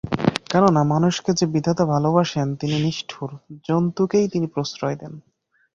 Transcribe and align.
কেননা, 0.49 0.83
মানুষকে 0.83 1.33
যে-বিধাতা 1.33 1.85
ভালোবাসেন 1.85 2.55
তিনি 2.55 2.75
নিষ্ঠুর, 2.81 3.29
জন্তুকেই 3.67 4.27
তিনি 4.27 4.47
প্রশ্রয় 4.47 4.95
দেন। 4.95 5.13